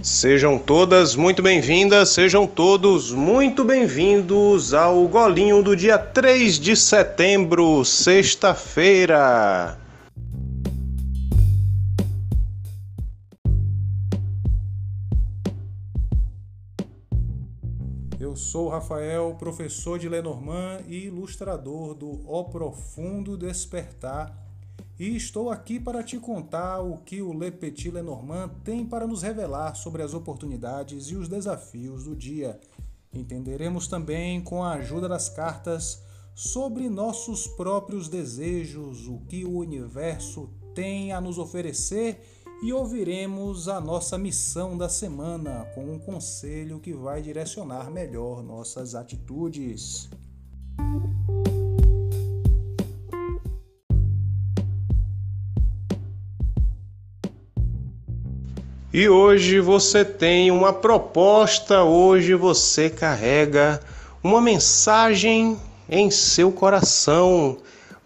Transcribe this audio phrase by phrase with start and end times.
[0.00, 7.84] Sejam todas muito bem-vindas, sejam todos muito bem-vindos ao Golinho do dia 3 de setembro,
[7.84, 9.76] sexta-feira.
[18.20, 24.47] Eu sou Rafael, professor de Lenormand e ilustrador do O Profundo Despertar
[24.98, 29.22] e estou aqui para te contar o que o Le Petit Lenormand tem para nos
[29.22, 32.58] revelar sobre as oportunidades e os desafios do dia.
[33.12, 36.02] Entenderemos também, com a ajuda das cartas,
[36.34, 42.20] sobre nossos próprios desejos, o que o universo tem a nos oferecer
[42.60, 48.96] e ouviremos a nossa missão da semana com um conselho que vai direcionar melhor nossas
[48.96, 50.10] atitudes.
[58.90, 63.78] E hoje você tem uma proposta, hoje você carrega
[64.24, 65.58] uma mensagem
[65.90, 67.58] em seu coração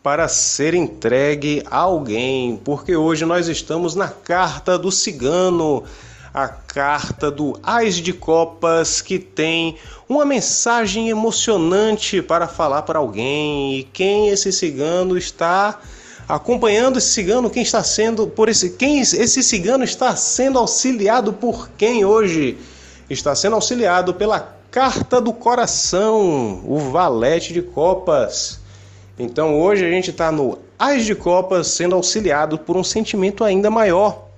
[0.03, 5.85] para ser entregue a alguém, porque hoje nós estamos na carta do cigano,
[6.35, 9.77] a carta do Ais de Copas, que tem
[10.09, 13.79] uma mensagem emocionante para falar para alguém.
[13.79, 15.79] E quem esse cigano está
[16.33, 21.69] acompanhando esse cigano, quem está sendo por esse quem esse cigano está sendo auxiliado por
[21.77, 22.57] quem hoje?
[23.11, 28.59] Está sendo auxiliado pela carta do coração, o valete de copas.
[29.19, 33.71] Então hoje a gente está no As de Copas sendo auxiliado por um sentimento ainda
[33.71, 34.29] maior.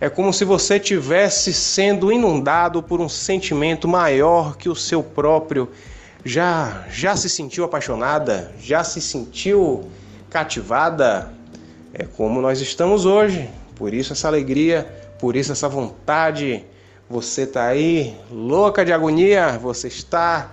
[0.00, 5.68] É como se você tivesse sendo inundado por um sentimento maior que o seu próprio.
[6.24, 8.52] Já já se sentiu apaixonada?
[8.60, 9.90] Já se sentiu
[10.34, 11.30] cativada,
[11.92, 13.48] é como nós estamos hoje.
[13.76, 14.84] Por isso essa alegria,
[15.16, 16.64] por isso essa vontade.
[17.08, 20.50] Você está aí louca de agonia, você está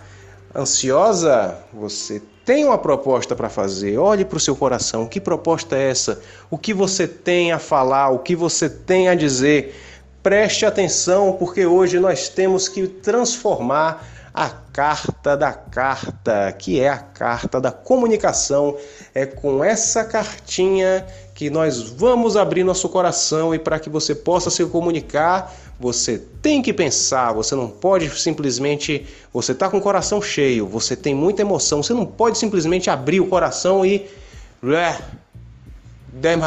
[0.56, 3.98] ansiosa, você tem uma proposta para fazer.
[3.98, 5.08] Olhe para o seu coração.
[5.08, 6.22] Que proposta é essa?
[6.52, 8.12] O que você tem a falar?
[8.12, 9.76] O que você tem a dizer?
[10.22, 16.98] Preste atenção, porque hoje nós temos que transformar a carta da carta, que é a
[16.98, 18.78] carta da comunicação.
[19.14, 21.06] É com essa cartinha
[21.36, 26.62] que nós vamos abrir nosso coração e para que você possa se comunicar, você tem
[26.62, 31.42] que pensar, você não pode simplesmente, você está com o coração cheio, você tem muita
[31.42, 34.08] emoção, você não pode simplesmente abrir o coração e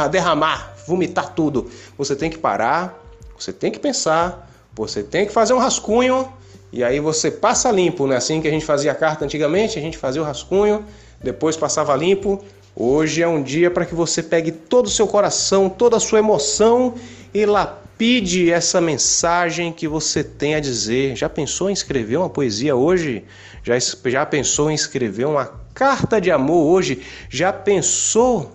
[0.09, 1.69] derramar, vomitar tudo.
[1.97, 2.97] Você tem que parar,
[3.37, 6.31] você tem que pensar, você tem que fazer um rascunho
[6.75, 8.17] e aí você passa limpo, né?
[8.17, 10.83] Assim que a gente fazia a carta antigamente, a gente fazia o rascunho,
[11.23, 12.43] depois passava limpo.
[12.75, 16.19] Hoje é um dia para que você pegue todo o seu coração, toda a sua
[16.19, 16.95] emoção
[17.33, 21.15] e lapide essa mensagem que você tem a dizer.
[21.15, 23.23] Já pensou em escrever uma poesia hoje?
[23.63, 23.75] Já,
[24.09, 27.03] já pensou em escrever uma carta de amor hoje?
[27.29, 28.51] Já pensou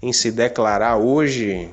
[0.00, 1.68] em se declarar hoje?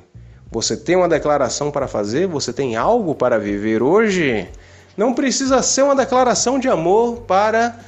[0.49, 2.25] Você tem uma declaração para fazer?
[2.25, 4.49] Você tem algo para viver hoje?
[4.95, 7.79] Não precisa ser uma declaração de amor para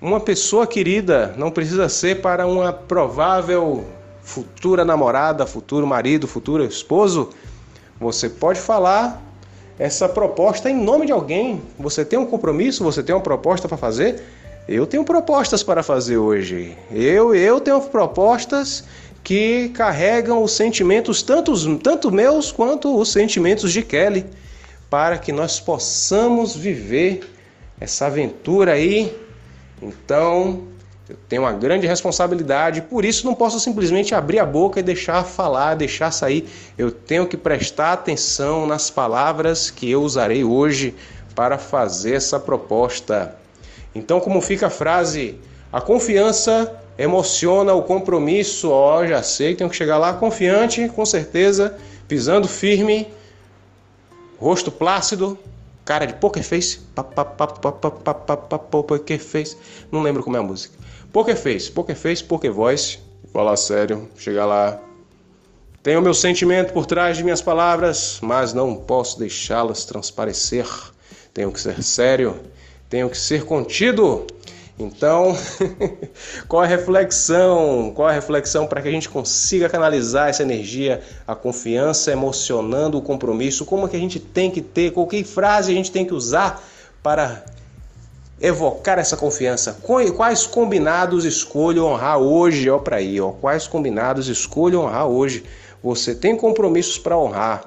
[0.00, 3.84] uma pessoa querida, não precisa ser para uma provável
[4.22, 7.30] futura namorada, futuro marido, futuro esposo.
[8.00, 9.20] Você pode falar
[9.78, 11.60] essa proposta em nome de alguém.
[11.78, 14.22] Você tem um compromisso, você tem uma proposta para fazer?
[14.68, 16.76] Eu tenho propostas para fazer hoje.
[16.90, 18.84] Eu, eu tenho propostas
[19.24, 24.24] que carregam os sentimentos, tanto, tanto meus quanto os sentimentos de Kelly
[24.92, 27.22] para que nós possamos viver
[27.80, 29.16] essa aventura aí.
[29.80, 30.64] Então,
[31.08, 35.24] eu tenho uma grande responsabilidade, por isso não posso simplesmente abrir a boca e deixar
[35.24, 36.46] falar, deixar sair.
[36.76, 40.94] Eu tenho que prestar atenção nas palavras que eu usarei hoje
[41.34, 43.34] para fazer essa proposta.
[43.94, 45.36] Então, como fica a frase?
[45.72, 48.68] A confiança emociona o compromisso.
[48.68, 53.08] Ó, oh, já sei, tenho que chegar lá confiante, com certeza, pisando firme
[54.42, 55.38] rosto plácido,
[55.84, 56.80] cara de poker face,
[58.70, 59.56] poker face,
[59.90, 60.74] não lembro como é a música.
[61.12, 62.98] Poker face, poker face, poker voice,
[63.32, 64.80] falar sério, chegar lá.
[65.80, 70.66] Tenho meu sentimento por trás de minhas palavras, mas não posso deixá-las transparecer.
[71.32, 72.40] Tenho que ser sério,
[72.90, 74.26] tenho que ser contido.
[74.78, 75.36] Então,
[76.48, 77.92] qual a reflexão?
[77.94, 83.02] Qual a reflexão para que a gente consiga canalizar essa energia, a confiança, emocionando o
[83.02, 83.64] compromisso?
[83.64, 84.92] Como é que a gente tem que ter?
[84.92, 86.62] Qualquer frase a gente tem que usar
[87.02, 87.44] para
[88.40, 89.78] evocar essa confiança?
[90.16, 92.68] Quais combinados escolho honrar hoje?
[92.68, 93.30] Ó, para aí, ó.
[93.32, 95.44] Quais combinados escolho honrar hoje?
[95.82, 97.64] Você tem compromissos para honrar.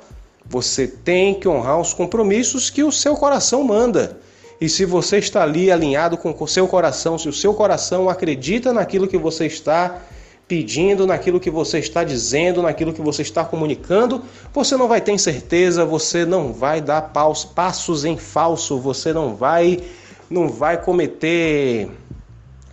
[0.48, 4.18] Você tem que honrar os compromissos que o seu coração manda.
[4.60, 8.72] E se você está ali alinhado com o seu coração, se o seu coração acredita
[8.72, 10.02] naquilo que você está
[10.48, 14.24] pedindo, naquilo que você está dizendo, naquilo que você está comunicando,
[14.54, 17.12] você não vai ter incerteza, você não vai dar
[17.56, 19.84] passos em falso, você não vai
[20.30, 21.90] não vai cometer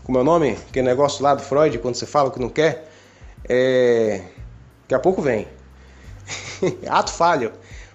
[0.04, 0.58] como é o nome?
[0.68, 2.88] Aquele negócio lá do Freud, quando você fala que não quer,
[3.48, 4.20] é...
[4.82, 5.46] daqui a pouco vem.
[6.88, 7.52] Ato falho.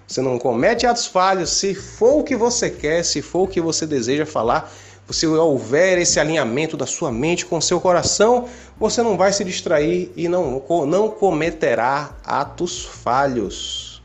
[0.08, 3.60] Você não comete atos falhos se for o que você quer, se for o que
[3.60, 4.72] você deseja falar,
[5.10, 8.48] se houver esse alinhamento da sua mente com o seu coração,
[8.80, 14.02] você não vai se distrair e não, não cometerá atos falhos.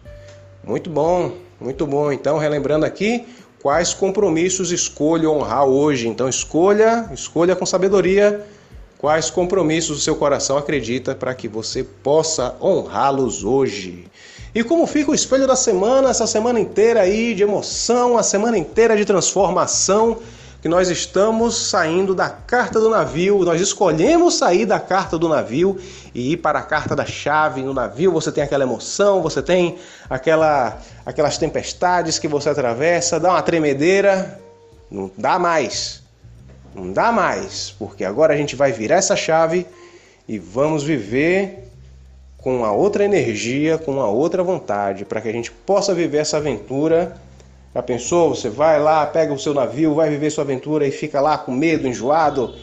[0.61, 2.11] Muito bom, muito bom.
[2.11, 3.25] Então, relembrando aqui,
[3.61, 6.09] quais compromissos escolho honrar hoje?
[6.09, 8.45] Então, escolha, escolha com sabedoria
[9.03, 14.05] quais compromissos o seu coração acredita para que você possa honrá-los hoje.
[14.55, 18.55] E como fica o espelho da semana, essa semana inteira aí de emoção, a semana
[18.55, 20.19] inteira de transformação,
[20.61, 25.77] que nós estamos saindo da carta do navio, nós escolhemos sair da carta do navio
[26.13, 27.63] e ir para a carta da chave.
[27.63, 29.77] No navio você tem aquela emoção, você tem
[30.07, 34.39] aquela, aquelas tempestades que você atravessa, dá uma tremedeira,
[34.89, 36.03] não dá mais.
[36.75, 39.65] Não dá mais, porque agora a gente vai virar essa chave
[40.27, 41.72] e vamos viver
[42.43, 46.37] com uma outra energia, com uma outra vontade, para que a gente possa viver essa
[46.37, 47.15] aventura.
[47.73, 48.35] Já pensou?
[48.35, 51.53] Você vai lá, pega o seu navio, vai viver sua aventura e fica lá com
[51.53, 52.53] medo, enjoado.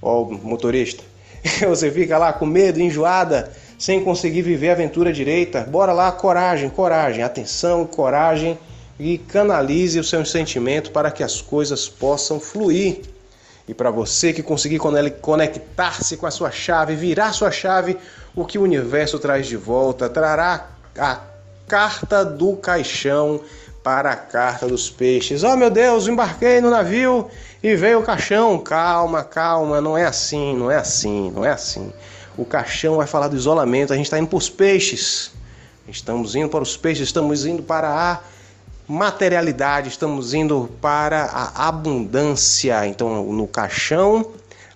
[0.00, 1.04] Ó, o motorista.
[1.68, 5.60] Você fica lá com medo, enjoada, sem conseguir viver a aventura direita.
[5.60, 8.58] Bora lá, coragem, coragem, atenção, coragem
[8.98, 13.02] e canalize o seu sentimento para que as coisas possam fluir.
[13.68, 14.80] E para você que conseguir
[15.20, 17.96] conectar-se com a sua chave, virar sua chave,
[18.34, 20.68] o que o universo traz de volta trará
[20.98, 21.20] a
[21.66, 23.40] carta do caixão
[23.82, 25.42] para a carta dos peixes.
[25.42, 27.28] Oh meu Deus, embarquei no navio
[27.62, 28.58] e veio o caixão.
[28.58, 31.92] Calma, calma, não é assim, não é assim, não é assim.
[32.36, 35.32] O caixão vai falar do isolamento, a gente está indo para os peixes.
[35.88, 38.20] Estamos indo para os peixes, estamos indo para a
[38.86, 42.86] materialidade, estamos indo para a abundância.
[42.86, 44.26] Então, no caixão,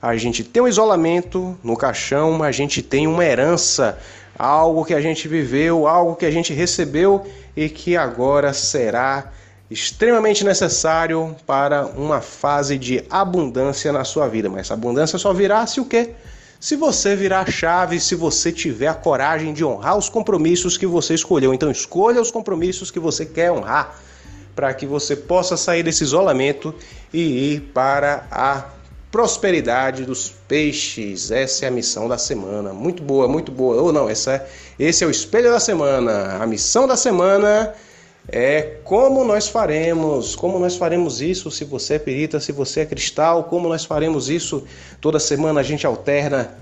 [0.09, 3.99] a gente tem um isolamento, no caixão, a gente tem uma herança,
[4.39, 7.27] algo que a gente viveu, algo que a gente recebeu
[7.57, 9.33] e que agora será
[9.69, 14.49] extremamente necessário para uma fase de abundância na sua vida.
[14.49, 16.11] Mas essa abundância só virá se o quê?
[16.61, 20.87] Se você virar a chave, se você tiver a coragem de honrar os compromissos que
[20.87, 21.53] você escolheu.
[21.53, 23.99] Então escolha os compromissos que você quer honrar
[24.55, 26.75] para que você possa sair desse isolamento
[27.13, 28.65] e ir para a
[29.11, 31.31] prosperidade dos peixes.
[31.31, 32.73] Essa é a missão da semana.
[32.73, 33.81] Muito boa, muito boa.
[33.81, 34.47] Ou não, essa,
[34.79, 36.39] esse é o espelho da semana.
[36.43, 37.75] A missão da semana
[38.29, 42.87] é como nós faremos, como nós faremos isso se você é perita, se você é
[42.87, 44.65] cristal, como nós faremos isso.
[45.01, 46.57] Toda semana a gente alterna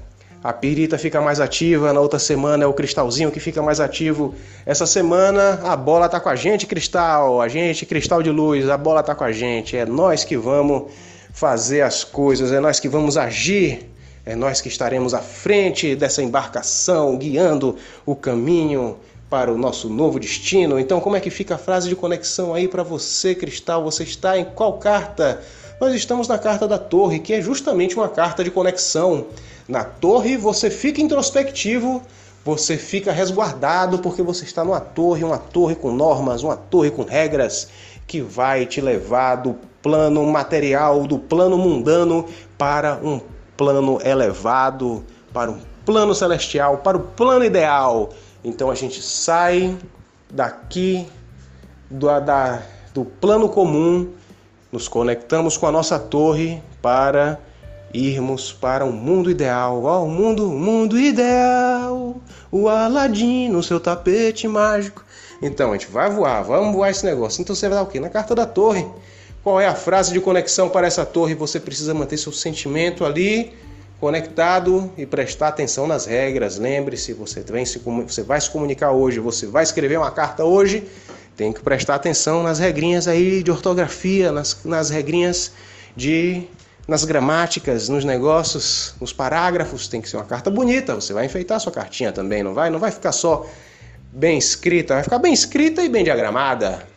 [0.44, 4.34] a pirita fica mais ativa, na outra semana é o cristalzinho que fica mais ativo.
[4.66, 8.76] Essa semana a bola tá com a gente, cristal, a gente, cristal de luz, a
[8.76, 9.74] bola tá com a gente.
[9.74, 10.92] É nós que vamos
[11.34, 13.90] fazer as coisas, é nós que vamos agir,
[14.24, 17.76] é nós que estaremos à frente dessa embarcação, guiando
[18.06, 18.96] o caminho
[19.28, 20.78] para o nosso novo destino.
[20.78, 23.82] Então, como é que fica a frase de conexão aí para você, cristal?
[23.82, 25.42] Você está em qual carta?
[25.80, 29.26] Nós estamos na carta da Torre, que é justamente uma carta de conexão.
[29.66, 32.00] Na torre você fica introspectivo,
[32.44, 37.02] você fica resguardado porque você está numa torre, uma torre com normas, uma torre com
[37.02, 37.68] regras
[38.06, 42.24] que vai te levar do plano material, do plano mundano
[42.56, 43.20] para um
[43.54, 48.08] plano elevado, para um plano celestial, para o plano ideal.
[48.42, 49.76] Então a gente sai
[50.32, 51.06] daqui
[51.90, 52.62] do, da,
[52.94, 54.08] do plano comum,
[54.72, 57.38] nos conectamos com a nossa torre para
[57.92, 62.16] irmos para um mundo ideal, ó, oh, o mundo, mundo ideal,
[62.50, 65.04] o Aladim no seu tapete mágico.
[65.40, 67.40] Então, a gente vai voar, vamos voar esse negócio.
[67.42, 68.00] Então você vai dar o quê?
[68.00, 68.84] Na carta da torre.
[69.44, 71.34] Qual é a frase de conexão para essa torre?
[71.34, 73.52] Você precisa manter seu sentimento ali
[74.00, 76.56] conectado e prestar atenção nas regras.
[76.56, 77.44] Lembre-se, você,
[78.06, 80.88] você vai se comunicar hoje, você vai escrever uma carta hoje,
[81.36, 85.52] tem que prestar atenção nas regrinhas aí de ortografia, nas, nas regrinhas
[85.94, 86.44] de
[86.88, 90.94] nas gramáticas, nos negócios, nos parágrafos, tem que ser uma carta bonita.
[90.94, 92.70] Você vai enfeitar sua cartinha também, não vai?
[92.70, 93.46] Não vai ficar só
[94.10, 96.93] bem escrita, vai ficar bem escrita e bem diagramada.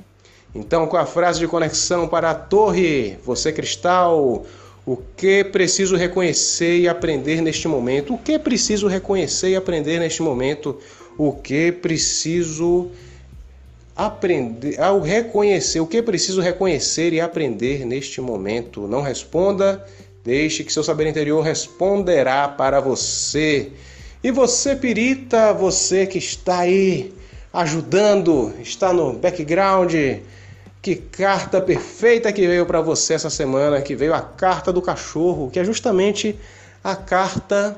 [0.58, 4.44] Então, com a frase de conexão para a torre, você cristal,
[4.84, 8.16] o que preciso reconhecer e aprender neste momento?
[8.16, 10.80] O que preciso reconhecer e aprender neste momento?
[11.16, 12.90] O que preciso
[13.96, 18.88] aprender, ao reconhecer o que preciso reconhecer e aprender neste momento.
[18.88, 19.86] Não responda,
[20.24, 23.72] deixe que seu saber interior responderá para você.
[24.24, 27.14] E você, pirita, você que está aí
[27.54, 29.94] ajudando, está no background,
[30.88, 35.50] que carta perfeita que veio para você essa semana, que veio a carta do cachorro,
[35.52, 36.40] que é justamente
[36.82, 37.78] a carta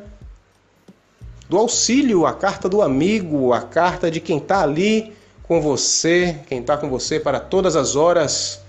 [1.50, 5.12] do auxílio, a carta do amigo, a carta de quem está ali
[5.42, 8.62] com você, quem está com você para todas as horas.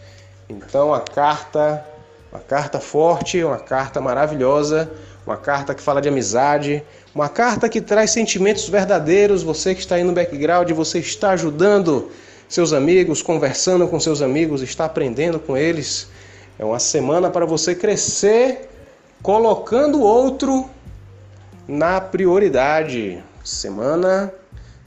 [0.49, 1.85] Então a carta,
[2.32, 4.90] uma carta forte, uma carta maravilhosa,
[5.26, 6.82] uma carta que fala de amizade,
[7.14, 9.42] uma carta que traz sentimentos verdadeiros.
[9.42, 12.11] Você que está aí no background, você está ajudando
[12.50, 16.09] seus amigos, conversando com seus amigos, está aprendendo com eles.
[16.59, 18.69] É uma semana para você crescer,
[19.23, 20.69] colocando o outro
[21.69, 23.23] na prioridade.
[23.45, 24.35] Semana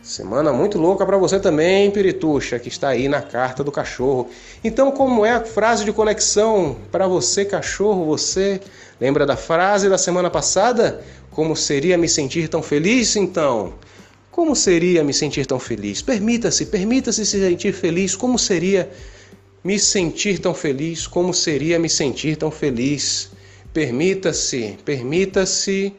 [0.04, 4.30] Semana muito louca para você também, Pirituxa, que está aí na carta do cachorro.
[4.62, 8.06] Então, como é a frase de conexão para você, cachorro?
[8.08, 8.60] Você
[9.00, 11.02] lembra da frase da semana passada?
[11.32, 13.16] Como seria me sentir tão feliz?
[13.16, 13.76] Então,
[14.34, 16.02] como seria me sentir tão feliz?
[16.02, 18.16] Permita-se, permita-se se sentir feliz.
[18.16, 18.92] Como seria
[19.64, 21.06] me sentir tão feliz?
[21.06, 23.30] Como seria me sentir tão feliz?
[23.72, 25.94] Permita-se, permita-se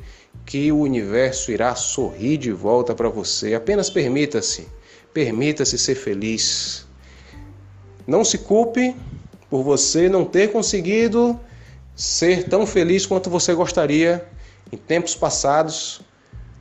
[0.44, 3.54] que o universo irá sorrir de volta para você.
[3.54, 4.66] Apenas permita-se,
[5.12, 6.88] permita-se ser feliz.
[8.04, 8.96] Não se culpe
[9.48, 11.38] por você não ter conseguido
[11.94, 14.26] ser tão feliz quanto você gostaria
[14.72, 16.00] em tempos passados,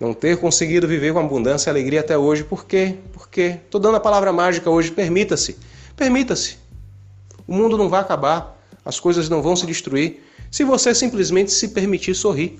[0.03, 2.43] não ter conseguido viver com abundância e alegria até hoje.
[2.43, 2.95] Por quê?
[3.13, 4.91] Porque estou dando a palavra mágica hoje.
[4.91, 5.57] Permita-se,
[5.95, 6.57] permita-se.
[7.47, 11.69] O mundo não vai acabar, as coisas não vão se destruir se você simplesmente se
[11.69, 12.59] permitir sorrir.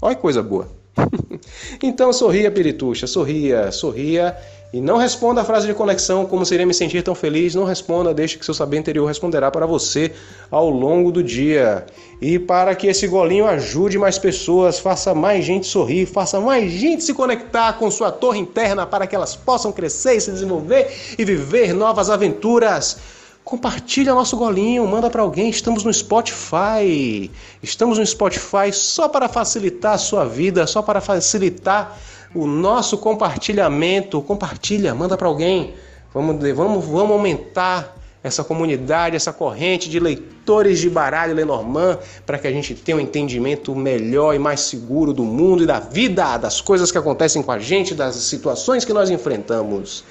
[0.00, 0.68] Olha que coisa boa.
[1.82, 4.36] então sorria, Pirituxa, sorria, sorria
[4.74, 7.54] e não responda a frase de conexão como seria me sentir tão feliz.
[7.54, 10.10] Não responda, deixe que seu saber interior responderá para você
[10.50, 11.86] ao longo do dia.
[12.20, 17.04] E para que esse golinho ajude mais pessoas, faça mais gente sorrir, faça mais gente
[17.04, 21.72] se conectar com sua torre interna para que elas possam crescer, se desenvolver e viver
[21.72, 22.96] novas aventuras.
[23.44, 25.50] Compartilha nosso golinho, manda para alguém.
[25.50, 27.30] Estamos no Spotify.
[27.62, 31.96] Estamos no Spotify só para facilitar a sua vida, só para facilitar
[32.34, 34.20] o nosso compartilhamento.
[34.22, 35.74] Compartilha, manda para alguém.
[36.12, 42.46] Vamos, vamos, vamos aumentar essa comunidade, essa corrente de leitores de baralho Lenormand, para que
[42.46, 46.58] a gente tenha um entendimento melhor e mais seguro do mundo e da vida, das
[46.60, 50.04] coisas que acontecem com a gente, das situações que nós enfrentamos.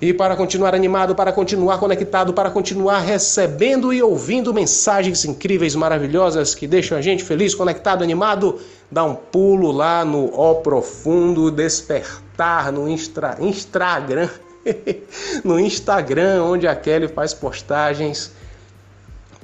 [0.00, 6.54] E para continuar animado, para continuar conectado, para continuar recebendo e ouvindo mensagens incríveis, maravilhosas
[6.54, 8.60] que deixam a gente feliz, conectado, animado,
[8.90, 14.28] dá um pulo lá no Ó Profundo Despertar no Instra, Instagram,
[15.42, 18.32] no Instagram, onde a Kelly faz postagens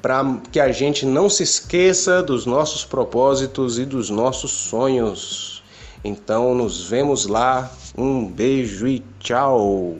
[0.02, 5.62] para que a gente não se esqueça dos nossos propósitos e dos nossos sonhos.
[6.04, 7.70] Então nos vemos lá.
[7.96, 9.96] Um beijo e tchau.